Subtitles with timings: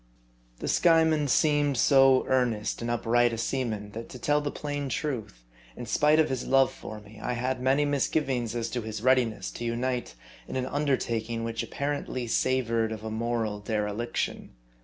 [0.57, 5.43] THE Skyeman seemed so earnest and upright a seaman, that to tell the plain truth,
[5.77, 9.51] in spite of his love for me, I had many misgivings as to his readiness
[9.51, 10.15] to unite
[10.47, 14.53] in an un dertaking which apparently savored of a moral dereliction.